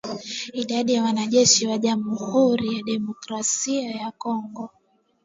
[0.53, 4.69] Idadi ya wanajeshi wa Jamhuri ya kidemokrasia ya Kongo